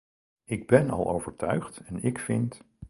[0.45, 2.61] Ik ben al overtuigd en ik vind...